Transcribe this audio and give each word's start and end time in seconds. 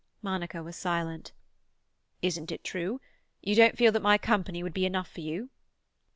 Monica 0.23 0.63
was 0.63 0.75
silent. 0.75 1.31
"Isn't 2.23 2.51
it 2.51 2.63
true? 2.63 2.99
You 3.43 3.53
don't 3.53 3.77
feel 3.77 3.91
that 3.91 4.01
my 4.01 4.17
company 4.17 4.63
would 4.63 4.73
be 4.73 4.87
enough 4.87 5.11
for 5.11 5.21
you?" 5.21 5.51